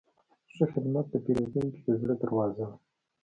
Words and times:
ښه 0.53 0.65
خدمت 0.73 1.05
د 1.09 1.15
پیرودونکي 1.25 1.79
د 1.85 1.89
زړه 2.01 2.15
دروازه 2.21 2.65
ده. 2.69 2.75